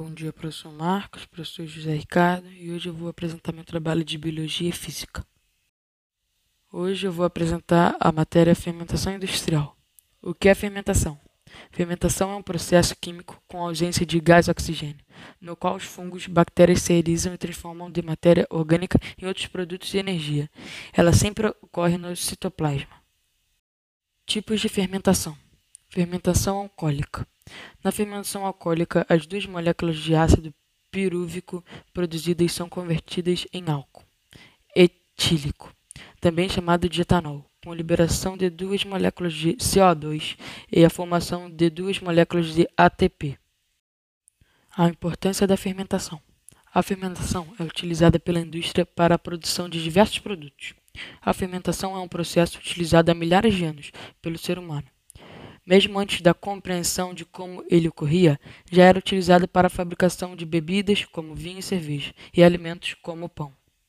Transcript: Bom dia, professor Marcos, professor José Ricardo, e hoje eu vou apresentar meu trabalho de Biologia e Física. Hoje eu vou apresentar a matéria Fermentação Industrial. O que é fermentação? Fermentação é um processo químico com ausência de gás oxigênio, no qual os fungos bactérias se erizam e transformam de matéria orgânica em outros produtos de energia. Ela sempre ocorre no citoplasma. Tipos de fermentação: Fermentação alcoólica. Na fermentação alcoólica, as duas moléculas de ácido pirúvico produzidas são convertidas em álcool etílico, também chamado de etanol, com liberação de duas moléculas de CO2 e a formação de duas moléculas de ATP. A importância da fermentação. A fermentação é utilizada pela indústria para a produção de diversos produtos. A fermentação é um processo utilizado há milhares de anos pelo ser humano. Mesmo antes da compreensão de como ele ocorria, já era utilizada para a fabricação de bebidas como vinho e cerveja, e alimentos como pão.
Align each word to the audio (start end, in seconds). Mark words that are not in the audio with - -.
Bom 0.00 0.14
dia, 0.14 0.32
professor 0.32 0.72
Marcos, 0.72 1.26
professor 1.26 1.66
José 1.66 1.92
Ricardo, 1.92 2.48
e 2.52 2.70
hoje 2.70 2.88
eu 2.88 2.94
vou 2.94 3.08
apresentar 3.08 3.50
meu 3.50 3.64
trabalho 3.64 4.04
de 4.04 4.16
Biologia 4.16 4.68
e 4.68 4.72
Física. 4.72 5.26
Hoje 6.72 7.08
eu 7.08 7.10
vou 7.10 7.26
apresentar 7.26 7.96
a 7.98 8.12
matéria 8.12 8.54
Fermentação 8.54 9.12
Industrial. 9.12 9.76
O 10.22 10.32
que 10.32 10.48
é 10.48 10.54
fermentação? 10.54 11.18
Fermentação 11.72 12.30
é 12.30 12.36
um 12.36 12.42
processo 12.44 12.94
químico 12.94 13.42
com 13.48 13.60
ausência 13.60 14.06
de 14.06 14.20
gás 14.20 14.46
oxigênio, 14.46 15.04
no 15.40 15.56
qual 15.56 15.74
os 15.74 15.82
fungos 15.82 16.28
bactérias 16.28 16.80
se 16.82 16.92
erizam 16.92 17.34
e 17.34 17.36
transformam 17.36 17.90
de 17.90 18.00
matéria 18.00 18.46
orgânica 18.50 19.00
em 19.20 19.26
outros 19.26 19.48
produtos 19.48 19.88
de 19.88 19.98
energia. 19.98 20.48
Ela 20.92 21.12
sempre 21.12 21.48
ocorre 21.60 21.98
no 21.98 22.14
citoplasma. 22.14 23.02
Tipos 24.24 24.60
de 24.60 24.68
fermentação: 24.68 25.36
Fermentação 25.88 26.58
alcoólica. 26.58 27.26
Na 27.82 27.92
fermentação 27.92 28.44
alcoólica, 28.44 29.06
as 29.08 29.26
duas 29.26 29.46
moléculas 29.46 29.96
de 29.96 30.14
ácido 30.14 30.54
pirúvico 30.90 31.64
produzidas 31.92 32.52
são 32.52 32.68
convertidas 32.68 33.46
em 33.52 33.68
álcool 33.68 34.08
etílico, 35.18 35.74
também 36.20 36.48
chamado 36.48 36.88
de 36.88 37.02
etanol, 37.02 37.44
com 37.64 37.74
liberação 37.74 38.36
de 38.36 38.48
duas 38.48 38.84
moléculas 38.84 39.34
de 39.34 39.54
CO2 39.54 40.38
e 40.70 40.84
a 40.84 40.90
formação 40.90 41.50
de 41.50 41.68
duas 41.68 41.98
moléculas 41.98 42.54
de 42.54 42.68
ATP. 42.76 43.36
A 44.76 44.88
importância 44.88 45.46
da 45.46 45.56
fermentação. 45.56 46.20
A 46.72 46.82
fermentação 46.82 47.52
é 47.58 47.64
utilizada 47.64 48.20
pela 48.20 48.38
indústria 48.38 48.86
para 48.86 49.16
a 49.16 49.18
produção 49.18 49.68
de 49.68 49.82
diversos 49.82 50.20
produtos. 50.20 50.74
A 51.20 51.32
fermentação 51.32 51.96
é 51.96 51.98
um 51.98 52.08
processo 52.08 52.58
utilizado 52.58 53.10
há 53.10 53.14
milhares 53.14 53.54
de 53.54 53.64
anos 53.64 53.90
pelo 54.22 54.38
ser 54.38 54.58
humano. 54.58 54.86
Mesmo 55.68 55.98
antes 55.98 56.22
da 56.22 56.32
compreensão 56.32 57.12
de 57.12 57.26
como 57.26 57.62
ele 57.68 57.88
ocorria, 57.88 58.40
já 58.72 58.84
era 58.84 58.98
utilizada 58.98 59.46
para 59.46 59.66
a 59.66 59.70
fabricação 59.70 60.34
de 60.34 60.46
bebidas 60.46 61.04
como 61.04 61.34
vinho 61.34 61.58
e 61.58 61.62
cerveja, 61.62 62.14
e 62.34 62.42
alimentos 62.42 62.94
como 63.02 63.28
pão. 63.28 63.52